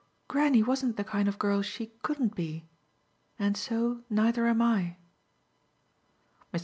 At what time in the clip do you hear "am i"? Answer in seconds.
4.47-4.97